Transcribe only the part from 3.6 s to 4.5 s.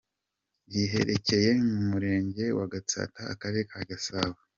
ka Gasabo.